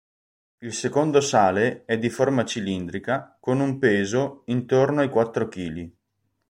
[0.61, 5.95] Il secondo sale è di forma cilindrica con un peso intorno ai quattro chili.